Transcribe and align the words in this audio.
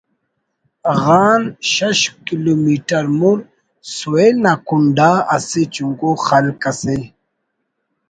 غان 1.01 1.41
شش 1.71 1.99
کلومیٹر 2.25 3.05
مُر 3.19 3.37
سویل 3.97 4.35
نا 4.43 4.53
کنڈ 4.67 4.97
آ 5.09 5.11
اسہ 5.35 5.61
چنکو 5.73 6.11
خلق 6.25 6.61
اسے 6.69 6.97